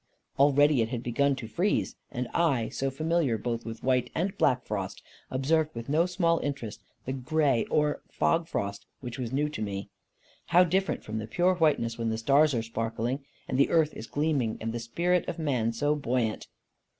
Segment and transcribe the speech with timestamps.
[0.39, 4.65] Already it had begun to freeze; and I, so familiar both with white and black
[4.65, 9.61] frost, observed with no small interest the grey or fog frost, which was new to
[9.61, 9.89] me.
[10.47, 14.07] How different from the pure whiteness when the stars are sparkling, and the earth is
[14.07, 16.47] gleaming, and the spirit of man so buoyant!